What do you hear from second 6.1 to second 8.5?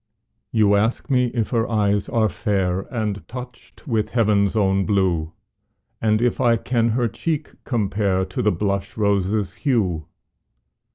if I can her cheek compare To